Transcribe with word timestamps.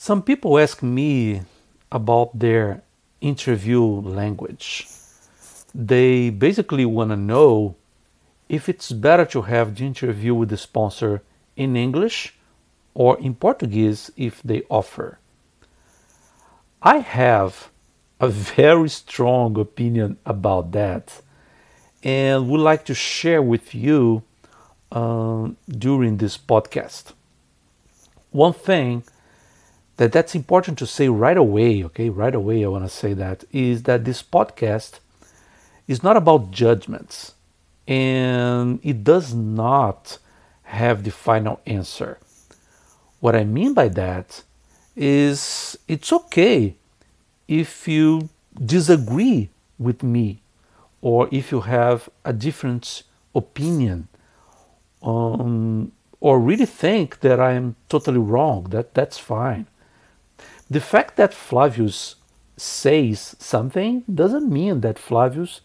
Some 0.00 0.22
people 0.22 0.60
ask 0.60 0.80
me 0.80 1.42
about 1.90 2.38
their 2.38 2.82
interview 3.20 3.82
language. 3.82 4.86
They 5.74 6.30
basically 6.30 6.84
want 6.84 7.10
to 7.10 7.16
know 7.16 7.74
if 8.48 8.68
it's 8.68 8.92
better 8.92 9.24
to 9.24 9.42
have 9.42 9.74
the 9.74 9.84
interview 9.84 10.36
with 10.36 10.50
the 10.50 10.56
sponsor 10.56 11.22
in 11.56 11.76
English 11.76 12.38
or 12.94 13.18
in 13.18 13.34
Portuguese 13.34 14.12
if 14.16 14.40
they 14.44 14.62
offer. 14.70 15.18
I 16.80 16.98
have 16.98 17.68
a 18.20 18.28
very 18.28 18.88
strong 18.88 19.58
opinion 19.58 20.16
about 20.24 20.70
that 20.72 21.22
and 22.04 22.48
would 22.48 22.60
like 22.60 22.84
to 22.84 22.94
share 22.94 23.42
with 23.42 23.74
you 23.74 24.22
uh, 24.92 25.48
during 25.68 26.18
this 26.18 26.38
podcast. 26.38 27.14
One 28.30 28.52
thing 28.52 29.02
that 29.98 30.12
that's 30.12 30.34
important 30.34 30.78
to 30.78 30.86
say 30.86 31.08
right 31.08 31.36
away, 31.36 31.84
okay, 31.84 32.08
right 32.08 32.34
away 32.34 32.64
I 32.64 32.68
want 32.68 32.84
to 32.84 32.88
say 32.88 33.14
that 33.14 33.44
is 33.52 33.82
that 33.82 34.04
this 34.04 34.22
podcast 34.22 35.00
is 35.88 36.02
not 36.02 36.16
about 36.16 36.52
judgments 36.52 37.34
and 37.86 38.78
it 38.84 39.02
does 39.02 39.34
not 39.34 40.18
have 40.62 41.02
the 41.02 41.10
final 41.10 41.60
answer. 41.66 42.18
What 43.18 43.34
I 43.34 43.42
mean 43.42 43.74
by 43.74 43.88
that 43.88 44.44
is 44.94 45.76
it's 45.88 46.12
okay 46.12 46.76
if 47.48 47.88
you 47.88 48.28
disagree 48.64 49.48
with 49.80 50.04
me 50.04 50.42
or 51.02 51.28
if 51.32 51.50
you 51.50 51.62
have 51.62 52.08
a 52.24 52.32
different 52.32 53.02
opinion 53.34 54.06
um, 55.02 55.90
or 56.20 56.38
really 56.38 56.66
think 56.66 57.18
that 57.20 57.40
I 57.40 57.52
am 57.52 57.74
totally 57.88 58.18
wrong, 58.18 58.64
that, 58.70 58.94
that's 58.94 59.18
fine. 59.18 59.66
The 60.70 60.80
fact 60.80 61.16
that 61.16 61.32
Flavius 61.32 62.16
says 62.56 63.36
something 63.38 64.04
doesn't 64.12 64.50
mean 64.50 64.80
that 64.82 64.98
Flavius 64.98 65.62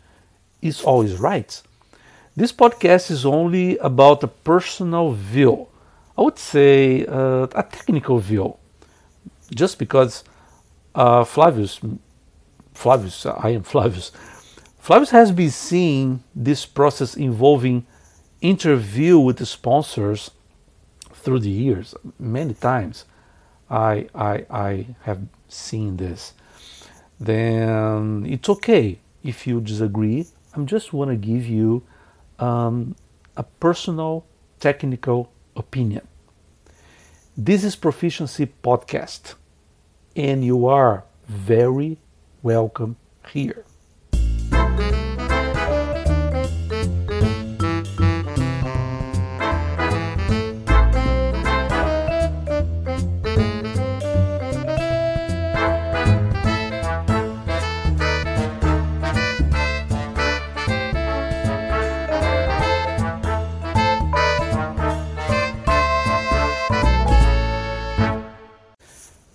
is 0.61 0.81
always 0.81 1.17
right. 1.17 1.61
This 2.35 2.53
podcast 2.53 3.11
is 3.11 3.25
only 3.25 3.77
about 3.79 4.23
a 4.23 4.27
personal 4.27 5.11
view. 5.11 5.67
I 6.17 6.21
would 6.21 6.39
say 6.39 7.05
uh, 7.05 7.47
a 7.53 7.63
technical 7.63 8.19
view. 8.19 8.55
Just 9.53 9.77
because 9.77 10.23
uh, 10.95 11.25
Flavius, 11.25 11.79
Flavius, 12.73 13.25
I 13.25 13.49
am 13.49 13.63
Flavius. 13.63 14.11
Flavius 14.79 15.11
has 15.11 15.31
been 15.31 15.51
seeing 15.51 16.23
this 16.35 16.65
process 16.65 17.15
involving 17.15 17.85
interview 18.41 19.19
with 19.19 19.37
the 19.37 19.45
sponsors 19.45 20.31
through 21.13 21.39
the 21.39 21.49
years 21.49 21.93
many 22.19 22.53
times. 22.53 23.05
I, 23.73 24.07
I, 24.13 24.45
I 24.51 24.85
have 25.01 25.21
seen 25.47 25.97
this, 25.97 26.33
then 27.19 28.23
it's 28.27 28.47
okay 28.47 28.99
if 29.23 29.47
you 29.47 29.59
disagree. 29.61 30.27
I'm 30.53 30.67
just 30.67 30.93
want 30.93 31.09
to 31.09 31.17
give 31.17 31.47
you 31.47 31.81
um, 32.37 32.95
a 33.35 33.41
personal 33.41 34.25
technical 34.59 35.31
opinion. 35.55 36.07
This 37.35 37.63
is 37.63 37.75
Proficiency 37.75 38.45
Podcast, 38.63 39.33
and 40.15 40.45
you 40.45 40.67
are 40.67 41.05
very 41.27 41.97
welcome 42.43 42.97
here. 43.29 43.65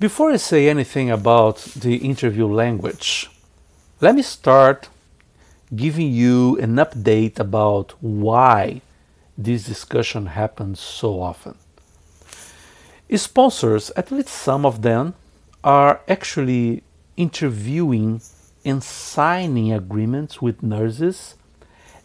Before 0.09 0.31
I 0.31 0.37
say 0.37 0.71
anything 0.71 1.11
about 1.11 1.59
the 1.77 1.97
interview 1.97 2.47
language, 2.47 3.29
let 4.01 4.15
me 4.15 4.23
start 4.23 4.89
giving 5.77 6.11
you 6.11 6.57
an 6.61 6.77
update 6.77 7.39
about 7.39 7.93
why 8.01 8.81
this 9.37 9.65
discussion 9.65 10.25
happens 10.25 10.81
so 10.81 11.21
often. 11.21 11.57
Sponsors, 13.15 13.91
at 13.97 14.11
least 14.11 14.31
some 14.31 14.65
of 14.65 14.81
them, 14.81 15.13
are 15.63 16.01
actually 16.09 16.83
interviewing 17.19 18.23
and 18.65 18.83
signing 18.83 19.75
agreements 19.75 20.41
with 20.41 20.63
nurses 20.63 21.35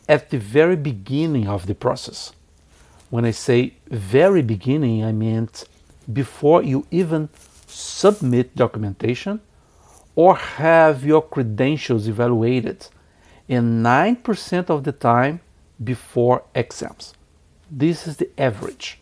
at 0.09 0.29
the 0.29 0.39
very 0.39 0.75
beginning 0.75 1.47
of 1.47 1.67
the 1.67 1.75
process. 1.85 2.33
When 3.09 3.23
I 3.23 3.31
say 3.31 3.75
very 3.87 4.41
beginning, 4.41 5.05
I 5.05 5.13
meant 5.13 5.63
before 6.11 6.61
you 6.63 6.85
even 6.91 7.29
submit 7.73 8.55
documentation 8.55 9.41
or 10.15 10.35
have 10.35 11.03
your 11.03 11.21
credentials 11.21 12.07
evaluated, 12.07 12.87
in 13.47 13.83
9% 13.83 14.69
of 14.69 14.83
the 14.83 14.91
time 14.91 15.41
before 15.83 16.43
exams. 16.53 17.13
This 17.69 18.07
is 18.07 18.17
the 18.17 18.29
average. 18.37 18.99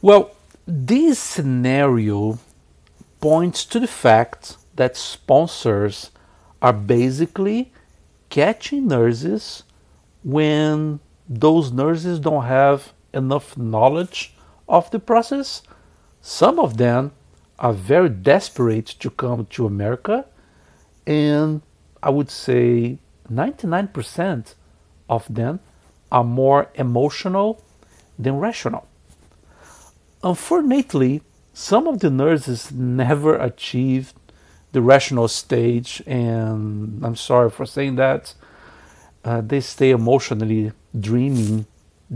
Well, 0.00 0.30
this 0.66 1.18
scenario 1.18 2.38
points 3.20 3.64
to 3.66 3.80
the 3.80 3.88
fact 3.88 4.56
that 4.76 4.96
sponsors 4.96 6.10
are 6.62 6.72
basically 6.72 7.72
catching 8.30 8.86
nurses 8.86 9.64
when 10.22 11.00
those 11.28 11.72
nurses 11.72 12.18
don't 12.20 12.44
have 12.44 12.92
enough 13.12 13.56
knowledge 13.56 14.34
of 14.68 14.90
the 14.90 14.98
process. 14.98 15.62
Some 16.20 16.58
of 16.58 16.76
them 16.76 17.12
are 17.64 17.72
very 17.72 18.10
desperate 18.10 18.84
to 18.84 19.08
come 19.08 19.46
to 19.46 19.64
America, 19.64 20.26
and 21.06 21.62
I 22.02 22.10
would 22.10 22.30
say 22.30 22.98
99% 23.32 24.54
of 25.08 25.34
them 25.34 25.60
are 26.12 26.24
more 26.24 26.68
emotional 26.74 27.64
than 28.18 28.38
rational. 28.38 28.86
Unfortunately, 30.22 31.22
some 31.54 31.86
of 31.86 32.00
the 32.00 32.10
nurses 32.10 32.70
never 32.70 33.34
achieved 33.36 34.14
the 34.72 34.82
rational 34.82 35.26
stage, 35.26 36.02
and 36.06 37.02
I'm 37.02 37.16
sorry 37.16 37.48
for 37.48 37.64
saying 37.64 37.96
that. 37.96 38.34
Uh, 39.24 39.40
they 39.40 39.60
stay 39.60 39.90
emotionally 39.90 40.72
dreaming 41.00 41.64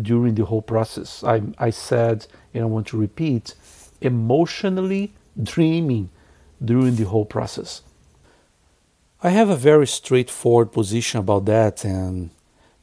during 0.02 0.34
the 0.34 0.44
whole 0.44 0.60
process. 0.60 1.24
I, 1.24 1.40
I 1.56 1.70
said, 1.70 2.26
and 2.52 2.64
I 2.64 2.66
want 2.66 2.86
to 2.88 2.98
repeat, 2.98 3.54
emotionally 4.02 5.14
dreaming 5.42 6.10
during 6.64 6.96
the 6.96 7.04
whole 7.04 7.24
process. 7.24 7.82
I 9.22 9.30
have 9.30 9.48
a 9.48 9.56
very 9.56 9.86
straightforward 9.86 10.72
position 10.72 11.20
about 11.20 11.44
that, 11.46 11.84
and 11.84 12.30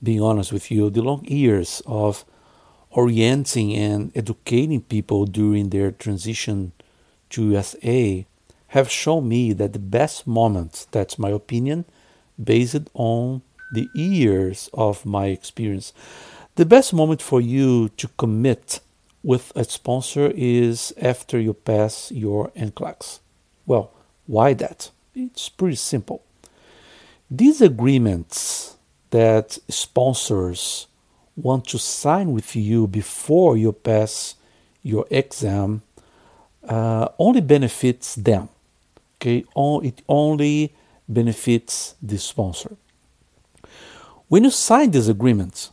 being 0.03 0.21
honest 0.21 0.51
with 0.51 0.69
you, 0.69 0.89
the 0.89 1.01
long 1.01 1.23
years 1.25 1.81
of 1.85 2.25
orienting 2.91 3.73
and 3.75 4.11
educating 4.15 4.81
people 4.81 5.25
during 5.25 5.69
their 5.69 5.91
transition 5.91 6.71
to 7.29 7.51
USA 7.51 8.25
have 8.67 8.91
shown 8.91 9.27
me 9.27 9.53
that 9.53 9.73
the 9.73 9.79
best 9.79 10.27
moment, 10.27 10.87
that's 10.91 11.19
my 11.19 11.29
opinion, 11.29 11.85
based 12.41 12.89
on 12.93 13.41
the 13.71 13.87
years 13.93 14.69
of 14.73 15.05
my 15.05 15.27
experience, 15.27 15.93
the 16.55 16.65
best 16.65 16.93
moment 16.93 17.21
for 17.21 17.41
you 17.41 17.89
to 17.97 18.07
commit 18.17 18.79
with 19.25 19.51
a 19.55 19.63
sponsor 19.63 20.31
is 20.35 20.93
after 21.01 21.39
you 21.39 21.51
pass 21.51 22.11
your 22.11 22.51
NCLEX. 22.51 23.19
Well, 23.65 23.91
why 24.27 24.53
that? 24.53 24.91
It's 25.15 25.49
pretty 25.49 25.77
simple. 25.77 26.21
These 27.29 27.59
agreements 27.59 28.77
that 29.09 29.57
sponsors 29.67 30.85
want 31.35 31.65
to 31.69 31.79
sign 31.79 32.33
with 32.33 32.55
you 32.55 32.85
before 32.85 33.57
you 33.57 33.71
pass 33.71 34.35
your 34.83 35.07
exam 35.09 35.81
uh, 36.69 37.07
only 37.17 37.41
benefits 37.41 38.13
them. 38.13 38.49
Okay, 39.17 39.43
it 39.55 40.01
only 40.07 40.71
benefits 41.09 41.95
the 41.99 42.19
sponsor. 42.19 42.77
When 44.27 44.43
you 44.43 44.51
sign 44.51 44.91
these 44.91 45.07
agreements, 45.07 45.71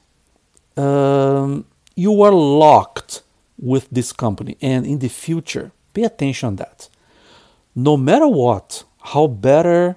um, 0.74 1.66
you 1.94 2.22
are 2.22 2.32
locked 2.32 3.22
with 3.62 3.88
this 3.90 4.12
company. 4.12 4.58
And 4.60 4.84
in 4.84 4.98
the 4.98 5.08
future 5.08 5.72
pay 5.94 6.02
attention 6.02 6.48
on 6.48 6.56
that. 6.56 6.90
No 7.74 7.96
matter 7.96 8.28
what 8.28 8.84
how 9.14 9.26
better 9.28 9.96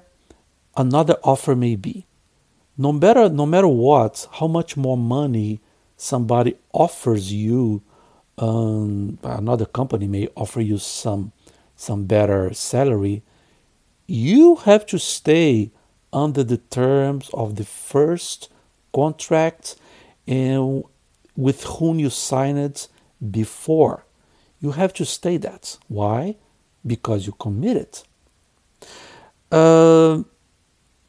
another 0.77 1.17
offer 1.23 1.55
may 1.55 1.75
be 1.75 2.05
no 2.77 2.91
matter 2.91 3.29
no 3.29 3.45
matter 3.45 3.67
what 3.67 4.27
how 4.33 4.47
much 4.47 4.75
more 4.77 4.97
money 4.97 5.59
somebody 5.97 6.55
offers 6.73 7.31
you 7.31 7.81
um, 8.37 9.17
another 9.23 9.65
company 9.65 10.07
may 10.07 10.27
offer 10.35 10.61
you 10.61 10.77
some 10.77 11.31
some 11.75 12.05
better 12.05 12.53
salary, 12.53 13.21
you 14.07 14.55
have 14.57 14.85
to 14.85 14.97
stay 14.97 15.71
under 16.13 16.43
the 16.43 16.57
terms 16.57 17.29
of 17.33 17.55
the 17.55 17.65
first 17.65 18.49
contract 18.93 19.75
and 20.25 20.83
with 21.35 21.63
whom 21.63 21.99
you 21.99 22.09
signed 22.09 22.87
before. 23.31 24.05
You 24.61 24.71
have 24.71 24.93
to 24.93 25.05
stay 25.05 25.37
that. 25.37 25.77
Why? 25.87 26.35
Because 26.85 27.25
you 27.25 27.33
committed. 27.33 28.01
Uh, 29.51 30.23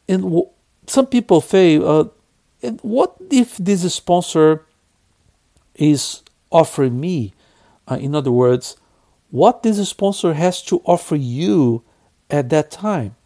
and 0.08 0.22
w- 0.22 0.48
some 0.86 1.06
people 1.06 1.40
say, 1.40 1.76
uh, 1.78 2.04
what 2.82 3.16
if 3.30 3.56
this 3.56 3.92
sponsor 3.94 4.64
is 5.74 6.22
offering 6.50 7.00
me? 7.00 7.32
Uh, 7.88 7.96
in 7.96 8.14
other 8.14 8.32
words, 8.32 8.76
what 9.30 9.62
this 9.62 9.88
sponsor 9.88 10.34
has 10.34 10.62
to 10.62 10.80
offer 10.84 11.16
you 11.16 11.82
at 12.30 12.48
that 12.50 12.70
time? 12.70 13.16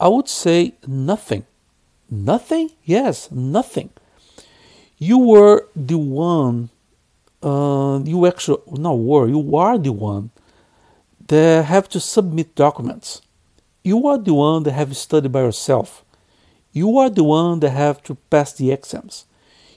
I 0.00 0.08
would 0.08 0.28
say 0.28 0.74
nothing. 0.86 1.44
Nothing? 2.10 2.70
Yes, 2.84 3.30
nothing. 3.30 3.90
You 4.98 5.18
were 5.18 5.68
the 5.74 5.98
one, 5.98 6.70
uh, 7.42 8.00
you 8.04 8.26
actually, 8.26 8.62
not 8.70 8.98
were, 8.98 9.28
you 9.28 9.56
are 9.56 9.78
the 9.78 9.92
one 9.92 10.30
that 11.28 11.64
have 11.64 11.88
to 11.90 12.00
submit 12.00 12.54
documents. 12.54 13.22
You 13.84 14.06
are 14.06 14.18
the 14.18 14.34
one 14.34 14.62
that 14.64 14.72
have 14.72 14.96
studied 14.96 15.32
by 15.32 15.42
yourself. 15.42 16.04
You 16.72 16.98
are 16.98 17.10
the 17.10 17.24
one 17.24 17.60
that 17.60 17.70
have 17.70 18.02
to 18.04 18.14
pass 18.14 18.52
the 18.52 18.70
exams. 18.70 19.26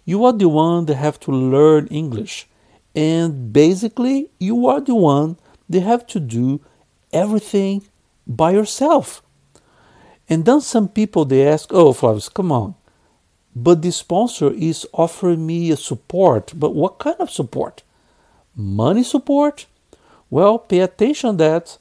You 0.06 0.24
are 0.26 0.34
the 0.34 0.48
one 0.48 0.86
that 0.86 0.96
have 0.96 1.20
to 1.22 1.32
learn 1.32 1.88
English. 1.88 2.48
And 2.96 3.52
basically, 3.52 4.30
you 4.40 4.68
are 4.68 4.80
the 4.80 4.96
one 4.96 5.38
that 5.68 5.82
have 5.82 6.06
to 6.08 6.20
do 6.20 6.62
everything 7.12 7.84
by 8.28 8.52
yourself. 8.52 9.22
And 10.30 10.46
then 10.46 10.62
some 10.62 10.88
people 10.88 11.26
they 11.26 11.48
ask, 11.48 11.74
"Oh, 11.74 11.94
Flavius, 11.94 12.30
come 12.30 12.52
on." 12.52 12.76
But 13.56 13.82
the 13.82 13.92
sponsor 13.92 14.52
is 14.52 14.86
offering 14.92 15.48
me 15.48 15.72
a 15.72 15.78
support. 15.78 16.52
But 16.56 16.76
what 16.76 17.00
kind 17.00 17.16
of 17.20 17.32
support? 17.32 17.84
Money 18.56 19.04
support? 19.04 19.66
Well, 20.30 20.60
pay 20.60 20.80
attention 20.80 21.38
that 21.38 21.78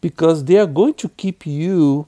because 0.00 0.44
they 0.44 0.58
are 0.58 0.66
going 0.66 0.94
to 0.94 1.08
keep 1.10 1.46
you 1.46 2.06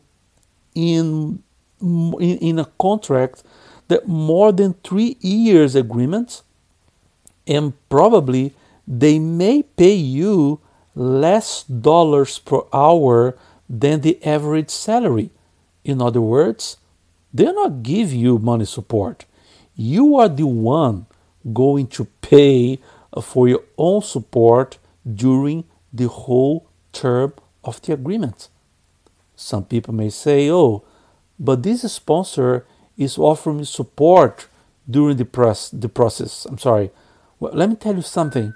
in 0.74 1.42
in, 1.80 2.38
in 2.38 2.58
a 2.58 2.66
contract 2.78 3.42
that 3.88 4.08
more 4.08 4.52
than 4.52 4.74
three 4.82 5.16
years 5.20 5.74
agreement 5.74 6.42
and 7.46 7.72
probably 7.88 8.54
they 8.86 9.18
may 9.18 9.62
pay 9.62 9.94
you 9.94 10.60
less 10.94 11.62
dollars 11.64 12.38
per 12.38 12.60
hour 12.72 13.36
than 13.68 14.00
the 14.00 14.22
average 14.24 14.70
salary 14.70 15.30
in 15.84 16.00
other 16.00 16.20
words 16.20 16.78
they're 17.32 17.54
not 17.54 17.82
give 17.82 18.12
you 18.12 18.38
money 18.38 18.64
support 18.64 19.24
you 19.74 20.16
are 20.16 20.28
the 20.28 20.46
one 20.46 21.06
going 21.52 21.86
to 21.86 22.04
pay 22.20 22.78
uh, 23.12 23.20
for 23.20 23.48
your 23.48 23.62
own 23.76 24.02
support 24.02 24.78
during 25.14 25.64
the 25.92 26.08
whole 26.08 26.66
term 26.92 27.32
of 27.64 27.80
the 27.82 27.92
agreement 27.92 28.48
some 29.34 29.64
people 29.64 29.94
may 29.94 30.10
say 30.10 30.50
oh 30.50 30.82
but 31.38 31.62
this 31.62 31.90
sponsor 31.92 32.66
is 32.96 33.18
offering 33.18 33.64
support 33.64 34.48
during 34.88 35.16
the, 35.16 35.24
press, 35.24 35.68
the 35.70 35.88
process. 35.88 36.46
I'm 36.46 36.58
sorry. 36.58 36.90
Well, 37.38 37.52
let 37.52 37.68
me 37.68 37.76
tell 37.76 37.96
you 37.96 38.02
something. 38.02 38.54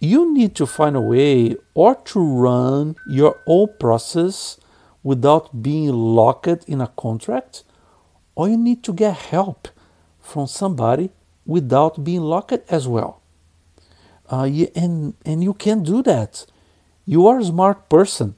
You 0.00 0.32
need 0.32 0.54
to 0.56 0.66
find 0.66 0.96
a 0.96 1.00
way 1.00 1.56
or 1.74 1.94
to 1.94 2.20
run 2.20 2.96
your 3.06 3.40
own 3.46 3.68
process 3.78 4.58
without 5.02 5.62
being 5.62 5.90
locked 5.90 6.64
in 6.66 6.80
a 6.80 6.88
contract, 6.88 7.62
or 8.34 8.48
you 8.48 8.56
need 8.56 8.82
to 8.84 8.92
get 8.92 9.16
help 9.16 9.68
from 10.20 10.46
somebody 10.46 11.10
without 11.46 12.02
being 12.02 12.22
locked 12.22 12.52
as 12.70 12.88
well. 12.88 13.20
Uh, 14.30 14.44
and, 14.74 15.14
and 15.24 15.44
you 15.44 15.54
can 15.54 15.82
do 15.82 16.02
that. 16.02 16.46
You 17.04 17.26
are 17.26 17.38
a 17.38 17.44
smart 17.44 17.88
person 17.88 18.34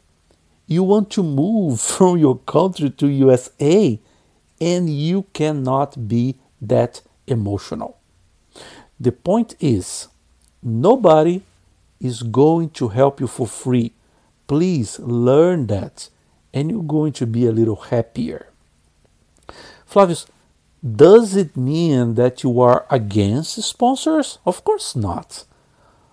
you 0.66 0.82
want 0.82 1.10
to 1.10 1.22
move 1.22 1.80
from 1.96 2.18
your 2.18 2.38
country 2.38 2.90
to 2.90 3.08
USA 3.08 3.98
and 4.60 4.90
you 4.90 5.24
cannot 5.32 6.08
be 6.08 6.36
that 6.60 7.02
emotional. 7.26 7.98
The 8.98 9.12
point 9.12 9.54
is, 9.60 10.08
nobody 10.62 11.42
is 12.00 12.22
going 12.22 12.70
to 12.70 12.88
help 12.88 13.20
you 13.20 13.26
for 13.26 13.46
free. 13.46 13.92
Please 14.46 14.98
learn 14.98 15.66
that 15.66 16.08
and 16.54 16.70
you're 16.70 16.82
going 16.82 17.12
to 17.12 17.26
be 17.26 17.46
a 17.46 17.52
little 17.52 17.76
happier. 17.76 18.48
Flavius, 19.86 20.26
does 20.84 21.34
it 21.34 21.56
mean 21.56 22.14
that 22.14 22.42
you 22.42 22.60
are 22.60 22.84
against 22.90 23.62
sponsors? 23.62 24.38
Of 24.44 24.62
course 24.62 24.94
not. 24.94 25.44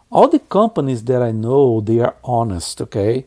All 0.10 0.30
the 0.30 0.40
companies 0.40 1.04
that 1.06 1.22
I 1.22 1.31
know, 1.31 1.81
they 1.81 2.00
are 2.00 2.16
honest, 2.24 2.80
okay? 2.81 3.25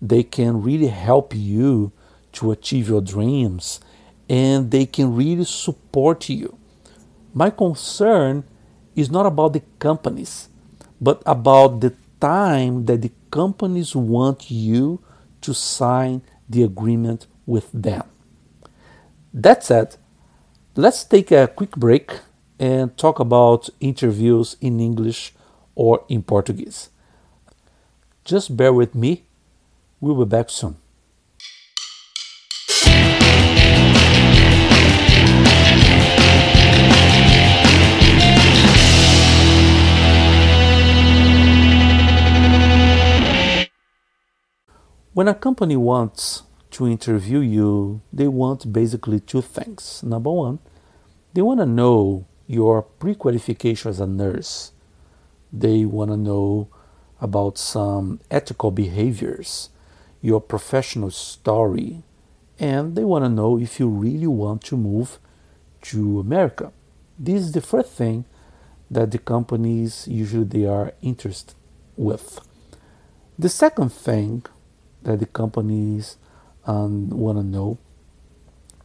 they 0.00 0.22
can 0.22 0.62
really 0.62 0.88
help 0.88 1.34
you 1.34 1.92
to 2.32 2.50
achieve 2.50 2.88
your 2.88 3.00
dreams 3.00 3.80
and 4.28 4.70
they 4.70 4.86
can 4.86 5.14
really 5.14 5.44
support 5.44 6.28
you. 6.28 6.56
My 7.32 7.50
concern 7.50 8.44
is 8.94 9.10
not 9.10 9.26
about 9.26 9.52
the 9.52 9.62
companies, 9.78 10.48
but 11.00 11.22
about 11.24 11.80
the 11.80 11.94
time 12.20 12.86
that 12.86 13.02
the 13.02 13.12
companies 13.30 13.94
want 13.94 14.50
you 14.50 15.00
to 15.42 15.54
sign 15.54 16.22
the 16.48 16.62
agreement 16.62 17.26
with 17.46 17.70
them. 17.72 18.04
That 19.36 19.62
said, 19.62 19.96
let's 20.74 21.04
take 21.04 21.30
a 21.30 21.46
quick 21.46 21.76
break 21.76 22.20
and 22.58 22.96
talk 22.96 23.20
about 23.20 23.68
interviews 23.78 24.56
in 24.60 24.80
English 24.80 25.34
or 25.76 26.04
in 26.08 26.22
Portuguese. 26.22 26.88
Just 28.24 28.56
bear 28.56 28.72
with 28.72 28.94
me 28.94 29.26
We'll 29.98 30.14
be 30.14 30.28
back 30.28 30.50
soon. 30.50 30.76
When 45.14 45.28
a 45.28 45.34
company 45.34 45.76
wants 45.76 46.42
to 46.76 46.86
interview 46.86 47.40
you, 47.40 48.00
they 48.12 48.28
want 48.28 48.72
basically 48.72 49.20
two 49.20 49.42
things. 49.42 50.02
Number 50.02 50.30
one, 50.30 50.58
they 51.32 51.42
want 51.42 51.60
to 51.60 51.66
know 51.66 52.26
your 52.46 52.82
pre 52.82 53.14
qualification 53.14 53.90
as 53.90 54.00
a 54.00 54.06
nurse, 54.06 54.72
they 55.52 55.84
want 55.84 56.10
to 56.10 56.16
know 56.16 56.68
about 57.20 57.56
some 57.58 58.20
ethical 58.30 58.70
behaviors 58.70 59.70
your 60.26 60.40
professional 60.40 61.10
story, 61.10 62.02
and 62.58 62.96
they 62.96 63.04
want 63.04 63.24
to 63.24 63.28
know 63.28 63.60
if 63.60 63.78
you 63.78 63.88
really 63.88 64.26
want 64.26 64.60
to 64.64 64.76
move 64.76 65.20
to 65.80 66.18
America. 66.18 66.72
This 67.18 67.42
is 67.42 67.52
the 67.52 67.60
first 67.60 67.92
thing 67.92 68.24
that 68.90 69.12
the 69.12 69.18
companies 69.18 70.08
usually 70.08 70.44
they 70.44 70.64
are 70.64 70.92
interested 71.00 71.54
with. 71.96 72.40
The 73.38 73.48
second 73.48 73.90
thing 73.90 74.44
that 75.02 75.20
the 75.20 75.26
companies 75.26 76.16
um, 76.66 77.08
want 77.10 77.38
to 77.38 77.44
know, 77.44 77.78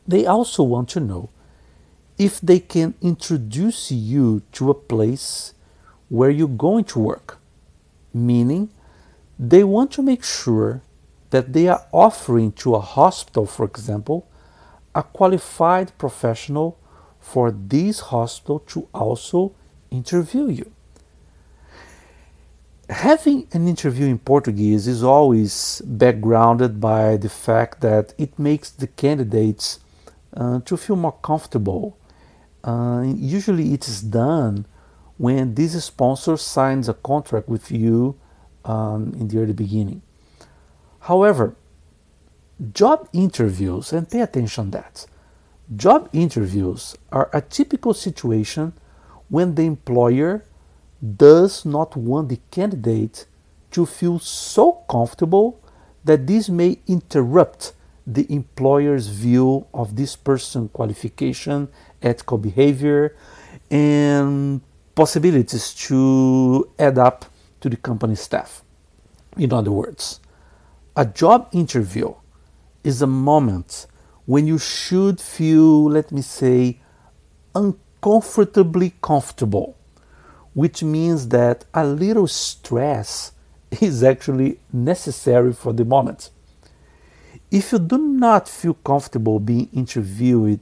they 0.07 0.25
also 0.25 0.63
want 0.63 0.89
to 0.89 0.99
know 0.99 1.29
if 2.17 2.39
they 2.41 2.59
can 2.59 2.93
introduce 3.01 3.91
you 3.91 4.41
to 4.51 4.69
a 4.69 4.73
place 4.75 5.53
where 6.09 6.29
you're 6.29 6.47
going 6.47 6.83
to 6.83 6.99
work, 6.99 7.39
meaning 8.13 8.69
they 9.39 9.63
want 9.63 9.91
to 9.91 10.01
make 10.01 10.23
sure 10.23 10.81
that 11.31 11.53
they 11.53 11.67
are 11.67 11.85
offering 11.91 12.51
to 12.51 12.75
a 12.75 12.79
hospital, 12.79 13.45
for 13.45 13.65
example, 13.65 14.27
a 14.93 15.01
qualified 15.01 15.97
professional 15.97 16.77
for 17.19 17.51
this 17.51 17.99
hospital 17.99 18.59
to 18.59 18.87
also 18.93 19.55
interview 19.89 20.47
you. 20.49 20.71
Having 22.91 23.47
an 23.53 23.69
interview 23.69 24.07
in 24.07 24.19
Portuguese 24.19 24.85
is 24.85 25.01
always 25.01 25.81
backgrounded 25.85 26.81
by 26.81 27.15
the 27.15 27.29
fact 27.29 27.79
that 27.79 28.13
it 28.17 28.37
makes 28.37 28.69
the 28.69 28.87
candidates 28.87 29.79
uh, 30.35 30.59
to 30.65 30.75
feel 30.75 30.97
more 30.97 31.15
comfortable. 31.23 31.97
Uh, 32.65 33.05
usually, 33.15 33.73
it 33.73 33.87
is 33.87 34.01
done 34.01 34.65
when 35.17 35.55
this 35.55 35.81
sponsor 35.85 36.35
signs 36.35 36.89
a 36.89 36.93
contract 36.93 37.47
with 37.47 37.71
you 37.71 38.19
um, 38.65 39.15
in 39.17 39.29
the 39.29 39.39
early 39.39 39.53
beginning. 39.53 40.01
However, 40.99 41.55
job 42.73 43.07
interviews, 43.13 43.93
and 43.93 44.09
pay 44.09 44.19
attention 44.19 44.71
that, 44.71 45.05
job 45.73 46.09
interviews 46.11 46.97
are 47.09 47.29
a 47.31 47.39
typical 47.39 47.93
situation 47.93 48.73
when 49.29 49.55
the 49.55 49.63
employer 49.63 50.43
does 51.01 51.65
not 51.65 51.95
want 51.95 52.29
the 52.29 52.39
candidate 52.51 53.25
to 53.71 53.85
feel 53.85 54.19
so 54.19 54.73
comfortable 54.89 55.59
that 56.03 56.27
this 56.27 56.49
may 56.49 56.79
interrupt 56.87 57.73
the 58.05 58.31
employer's 58.31 59.07
view 59.07 59.65
of 59.73 59.95
this 59.95 60.15
person's 60.15 60.69
qualification, 60.73 61.67
ethical 62.01 62.37
behavior, 62.37 63.15
and 63.69 64.61
possibilities 64.95 65.73
to 65.73 66.69
add 66.77 66.97
up 66.97 67.25
to 67.59 67.69
the 67.69 67.77
company 67.77 68.15
staff. 68.15 68.63
In 69.37 69.53
other 69.53 69.71
words, 69.71 70.19
a 70.95 71.05
job 71.05 71.47
interview 71.53 72.13
is 72.83 73.01
a 73.01 73.07
moment 73.07 73.87
when 74.25 74.47
you 74.47 74.57
should 74.57 75.19
feel, 75.19 75.89
let 75.89 76.11
me 76.11 76.21
say, 76.21 76.79
uncomfortably 77.55 78.93
comfortable, 79.01 79.77
which 80.53 80.83
means 80.83 81.29
that 81.29 81.65
a 81.73 81.85
little 81.85 82.27
stress 82.27 83.31
is 83.79 84.03
actually 84.03 84.59
necessary 84.71 85.53
for 85.53 85.73
the 85.73 85.85
moment. 85.85 86.29
If 87.49 87.71
you 87.71 87.79
do 87.79 87.97
not 87.97 88.47
feel 88.47 88.73
comfortable 88.75 89.39
being 89.39 89.69
interviewed, 89.73 90.61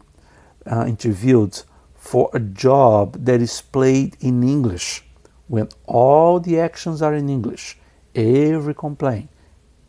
uh, 0.66 0.86
interviewed 0.88 1.62
for 1.96 2.30
a 2.34 2.40
job 2.40 3.26
that 3.26 3.42
is 3.42 3.62
played 3.62 4.16
in 4.20 4.44
English, 4.44 5.04
when 5.48 5.68
all 5.86 6.40
the 6.40 6.60
actions 6.60 7.02
are 7.02 7.14
in 7.14 7.30
English, 7.30 7.78
every 8.16 8.74
complaint, 8.74 9.30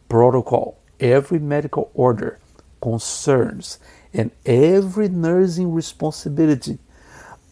protocol, 0.09 0.79
every 0.99 1.39
medical 1.39 1.91
order, 1.95 2.39
concerns, 2.83 3.79
and 4.13 4.31
every 4.45 5.09
nursing 5.09 5.73
responsibility 5.73 6.79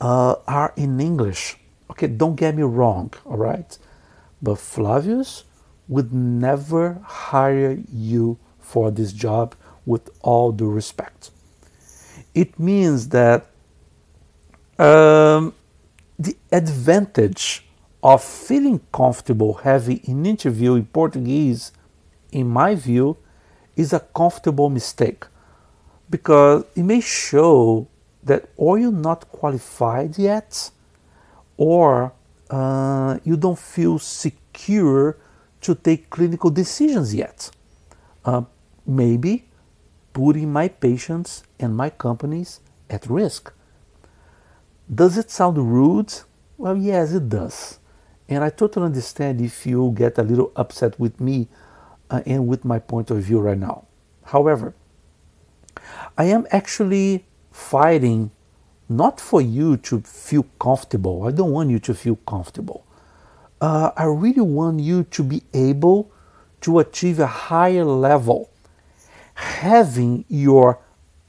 uh, 0.00 0.34
are 0.46 0.72
in 0.76 1.00
English. 1.00 1.56
Okay, 1.90 2.06
don't 2.06 2.36
get 2.36 2.54
me 2.54 2.62
wrong, 2.62 3.12
all 3.24 3.36
right? 3.36 3.78
But 4.42 4.58
Flavius 4.58 5.44
would 5.88 6.12
never 6.12 7.00
hire 7.04 7.78
you 7.92 8.38
for 8.60 8.90
this 8.90 9.12
job 9.12 9.54
with 9.86 10.10
all 10.20 10.52
due 10.52 10.70
respect. 10.70 11.30
It 12.34 12.58
means 12.58 13.08
that 13.08 13.46
um, 14.78 15.54
the 16.18 16.36
advantage 16.52 17.66
of 18.02 18.22
feeling 18.22 18.80
comfortable 18.92 19.54
having 19.54 20.00
an 20.06 20.26
interview 20.26 20.74
in 20.74 20.86
Portuguese, 20.86 21.72
in 22.30 22.46
my 22.48 22.74
view, 22.74 23.16
is 23.76 23.92
a 23.92 24.00
comfortable 24.00 24.68
mistake 24.68 25.24
because 26.10 26.64
it 26.76 26.82
may 26.82 27.00
show 27.00 27.88
that 28.22 28.48
or 28.56 28.78
you're 28.78 28.92
not 28.92 29.28
qualified 29.30 30.18
yet 30.18 30.70
or 31.58 32.14
uh, 32.48 33.18
you 33.24 33.36
don't 33.36 33.58
feel 33.58 33.98
secure 33.98 35.18
to 35.60 35.74
take 35.74 36.08
clinical 36.08 36.48
decisions 36.48 37.14
yet. 37.14 37.50
Uh, 38.24 38.42
maybe 38.86 39.44
putting 40.14 40.50
my 40.50 40.68
patients 40.68 41.42
and 41.60 41.76
my 41.76 41.90
companies 41.90 42.60
at 42.88 43.06
risk. 43.10 43.52
Does 44.92 45.18
it 45.18 45.30
sound 45.30 45.58
rude? 45.58 46.14
Well, 46.56 46.76
yes, 46.76 47.12
it 47.12 47.28
does. 47.28 47.78
And 48.28 48.42
I 48.42 48.50
totally 48.50 48.86
understand 48.86 49.40
if 49.40 49.66
you 49.66 49.92
get 49.96 50.16
a 50.18 50.22
little 50.22 50.52
upset 50.56 50.98
with 50.98 51.20
me 51.20 51.48
uh, 52.10 52.22
and 52.24 52.46
with 52.46 52.64
my 52.64 52.78
point 52.78 53.10
of 53.10 53.18
view 53.22 53.40
right 53.40 53.58
now. 53.58 53.86
However, 54.24 54.74
I 56.16 56.24
am 56.24 56.46
actually 56.50 57.24
fighting 57.50 58.30
not 58.88 59.20
for 59.20 59.40
you 59.40 59.76
to 59.76 60.00
feel 60.00 60.46
comfortable. 60.58 61.26
I 61.26 61.30
don't 61.30 61.52
want 61.52 61.70
you 61.70 61.78
to 61.80 61.94
feel 61.94 62.16
comfortable. 62.16 62.86
Uh, 63.60 63.90
I 63.96 64.04
really 64.04 64.40
want 64.40 64.80
you 64.80 65.04
to 65.04 65.22
be 65.22 65.42
able 65.52 66.10
to 66.62 66.78
achieve 66.78 67.18
a 67.18 67.26
higher 67.26 67.84
level, 67.84 68.50
having 69.34 70.24
your 70.28 70.78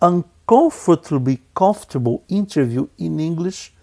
uncomfortably 0.01 1.41
comfortable 1.53 2.23
interview 2.29 2.87
in 2.97 3.19
English 3.19 3.73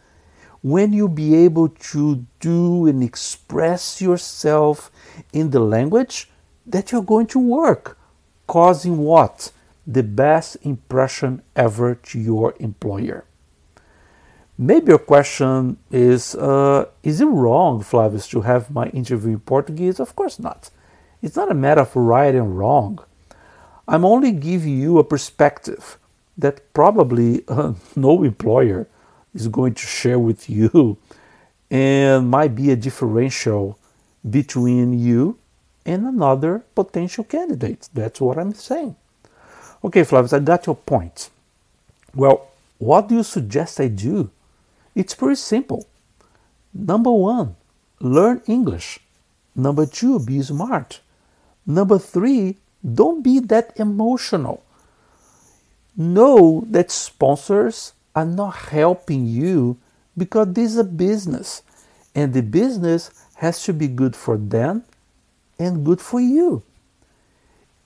when 0.63 0.93
you 0.93 1.09
be 1.09 1.35
able 1.35 1.69
to 1.69 2.27
do 2.41 2.87
and 2.87 3.03
express 3.03 4.01
yourself 4.01 4.91
in 5.33 5.51
the 5.51 5.61
language 5.61 6.29
that 6.67 6.91
you're 6.91 7.03
going 7.03 7.27
to 7.27 7.39
work, 7.39 7.97
causing 8.47 8.99
what? 8.99 9.53
The 9.87 10.03
best 10.03 10.57
impression 10.63 11.43
ever 11.55 11.95
to 11.95 12.19
your 12.19 12.55
employer. 12.59 13.26
Maybe 14.59 14.89
your 14.89 14.99
question 14.99 15.77
is 15.91 16.35
uh, 16.35 16.87
Is 17.03 17.21
it 17.21 17.27
wrong, 17.27 17.83
Flavius, 17.83 18.27
to 18.29 18.41
have 18.43 18.71
my 18.71 18.87
interview 18.89 19.33
in 19.33 19.41
Portuguese? 19.41 20.01
Of 20.01 20.17
course 20.17 20.39
not. 20.39 20.71
It's 21.23 21.37
not 21.37 21.51
a 21.51 21.55
matter 21.55 21.83
of 21.83 21.95
right 21.95 22.35
and 22.35 22.59
wrong. 22.59 23.01
I'm 23.89 24.05
only 24.05 24.33
giving 24.33 24.79
you 24.81 24.99
a 24.99 25.05
perspective 25.05 25.99
that 26.39 26.73
probably 26.73 27.45
uh, 27.49 27.75
no 27.97 28.23
employer 28.23 28.87
is 29.35 29.49
going 29.49 29.75
to 29.75 29.87
share 29.87 30.19
with 30.19 30.49
you 30.49 30.97
and 31.71 32.31
might 32.31 32.55
be 32.55 32.71
a 32.71 32.77
differential 32.77 33.79
between 34.29 34.99
you 34.99 35.39
and 35.85 36.07
another 36.07 36.65
potential 36.75 37.25
candidate. 37.25 37.89
That's 37.93 38.21
what 38.21 38.39
I'm 38.39 38.55
saying. 38.55 38.97
Okay, 39.85 40.05
Flavius, 40.05 40.33
I 40.33 40.41
got 40.41 40.67
your 40.67 40.77
point. 40.77 41.31
Well, 42.15 42.49
what 42.79 43.09
do 43.09 43.17
you 43.17 43.23
suggest 43.23 43.79
I 43.81 43.89
do? 43.89 44.31
It's 44.97 45.15
pretty 45.15 45.37
simple. 45.37 45.87
Number 46.73 47.13
one, 47.13 47.55
learn 48.01 48.41
English. 48.47 48.99
Number 49.55 49.85
two, 49.85 50.19
be 50.19 50.41
smart. 50.43 51.01
Number 51.67 51.99
three, 51.99 52.57
don't 52.83 53.23
be 53.23 53.39
that 53.41 53.79
emotional. 53.79 54.65
Know 55.97 56.65
that 56.71 56.91
sponsors 56.91 57.93
are 58.15 58.25
not 58.25 58.57
helping 58.73 59.27
you 59.27 59.77
because 60.17 60.55
this 60.55 60.73
is 60.73 60.79
a 60.79 60.85
business 60.85 61.63
and 62.15 62.33
the 62.33 62.43
business 62.43 63.11
has 63.37 63.63
to 63.65 63.75
be 63.75 63.89
good 63.89 64.17
for 64.17 64.39
them 64.39 64.85
and 65.59 65.85
good 65.85 66.01
for 66.01 66.21
you. 66.21 66.63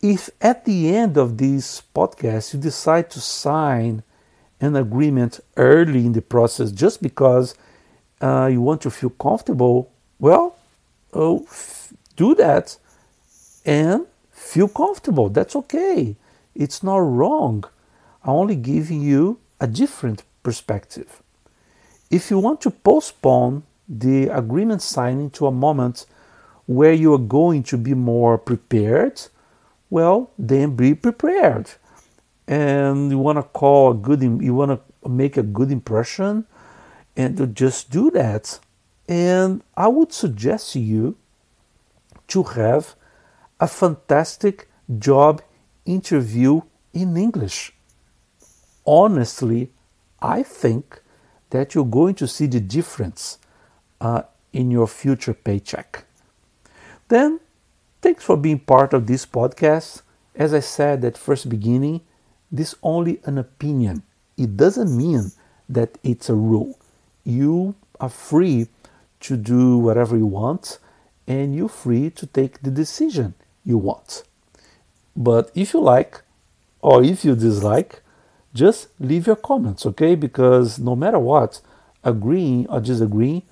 If 0.00 0.31
at 0.40 0.64
the 0.64 0.95
end 0.95 1.17
of 1.17 1.38
this 1.38 1.83
podcast 1.95 2.55
you 2.55 2.61
decide 2.61 3.11
to 3.11 3.21
sign 3.21 4.05
an 4.61 4.76
agreement 4.76 5.40
early 5.57 6.05
in 6.07 6.12
the 6.12 6.23
process 6.23 6.71
just 6.71 7.02
because 7.02 7.55
uh, 8.21 8.49
you 8.52 8.61
want 8.61 8.83
to 8.83 8.90
feel 8.90 9.11
comfortable, 9.11 9.90
well, 10.19 10.57
oh, 11.12 11.45
f- 11.45 11.93
do 12.17 12.35
that 12.35 12.76
and 13.64 14.07
feel 14.31 14.69
comfortable. 14.69 15.29
That's 15.29 15.57
okay. 15.57 16.17
It's 16.55 16.83
not 16.83 16.99
wrong. 16.99 17.64
I'm 18.23 18.31
only 18.31 18.57
giving 18.57 19.00
you 19.00 19.38
a 19.61 19.67
different 19.67 20.25
perspective. 20.43 21.23
If 22.11 22.31
you 22.31 22.38
want 22.38 22.61
to 22.62 22.71
postpone 22.71 23.62
the 23.88 24.29
agreement 24.29 24.83
signing 24.83 25.31
to 25.31 25.47
a 25.47 25.52
moment 25.52 26.07
where 26.67 26.93
you 26.93 27.14
are 27.14 27.19
going 27.19 27.62
to 27.64 27.76
be 27.76 27.95
more 27.95 28.38
prepared, 28.38 29.21
well, 29.88 30.31
then 30.38 30.76
be 30.76 30.95
prepared 30.95 31.71
and 32.50 33.12
you 33.12 33.19
want 33.19 33.38
to 33.38 33.45
call 33.45 33.92
a 33.92 33.95
good 33.95 34.21
you 34.21 34.52
want 34.52 34.73
to 34.73 35.09
make 35.09 35.37
a 35.37 35.42
good 35.42 35.71
impression 35.71 36.45
and 37.16 37.37
to 37.37 37.47
just 37.47 37.90
do 37.90 38.11
that. 38.11 38.59
And 39.09 39.62
i 39.76 39.87
would 39.87 40.12
suggest 40.12 40.75
you 40.75 41.16
to 42.26 42.42
have 42.42 42.95
a 43.61 43.69
fantastic 43.69 44.69
job 44.99 45.42
interview 45.87 46.61
in 46.92 47.16
english. 47.16 47.73
Honestly 48.85 49.71
i 50.21 50.42
think 50.42 51.00
that 51.50 51.75
you're 51.75 51.85
going 52.00 52.16
to 52.16 52.26
see 52.26 52.47
the 52.47 52.61
difference 52.61 53.38
uh, 54.00 54.23
in 54.52 54.71
your 54.71 54.87
future 54.87 55.35
paycheck. 55.35 56.04
Then 57.09 57.40
thanks 58.02 58.25
for 58.25 58.37
being 58.37 58.59
part 58.59 58.92
of 58.92 59.07
this 59.07 59.25
podcast. 59.25 60.02
As 60.35 60.52
i 60.52 60.61
said 60.61 61.04
at 61.04 61.16
first 61.16 61.49
beginning 61.49 62.00
this 62.50 62.73
is 62.73 62.78
only 62.83 63.21
an 63.25 63.38
opinion. 63.38 64.02
It 64.37 64.57
doesn't 64.57 64.97
mean 64.97 65.33
that 65.69 65.99
it's 66.02 66.28
a 66.28 66.35
rule. 66.35 66.78
You 67.25 67.75
are 68.00 68.09
free 68.09 68.69
to 69.21 69.37
do 69.37 69.78
whatever 69.78 70.16
you 70.16 70.26
want 70.26 70.78
and 71.28 71.54
you're 71.54 71.69
free 71.69 72.11
to 72.11 72.26
take 72.26 72.62
the 72.62 72.71
decision 72.71 73.35
you 73.64 73.78
want. 73.78 74.25
But 75.14 75.50
if 75.54 75.75
you 75.75 75.80
like 75.80 76.23
or 76.80 77.04
if 77.04 77.25
you 77.25 77.37
dislike, 77.37 78.02
just 78.54 78.88
leave 78.99 79.26
your 79.26 79.37
comments, 79.37 79.87
okay? 79.87 80.14
Because 80.14 80.78
no 80.78 80.97
matter 80.97 81.19
what, 81.19 81.61
agreeing 82.02 82.66
or 82.69 82.80
disagreeing, 82.80 83.42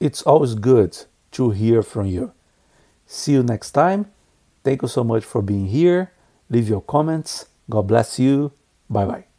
it's 0.00 0.22
always 0.22 0.54
good 0.54 0.98
to 1.32 1.50
hear 1.50 1.82
from 1.82 2.06
you. 2.06 2.32
See 3.06 3.32
you 3.32 3.42
next 3.42 3.70
time. 3.70 4.06
Thank 4.62 4.82
you 4.82 4.88
so 4.88 5.04
much 5.04 5.24
for 5.24 5.40
being 5.40 5.66
here. 5.66 6.10
Leave 6.50 6.68
your 6.68 6.82
comments 6.82 7.46
God 7.70 7.86
bless 7.86 8.18
you. 8.18 8.52
Bye 8.88 9.06
bye. 9.06 9.33